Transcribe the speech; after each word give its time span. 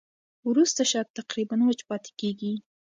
وروسته 0.49 0.81
شات 0.91 1.07
تقریباً 1.19 1.55
وچ 1.63 1.79
پاتې 1.89 2.11
کېږي. 2.19 2.53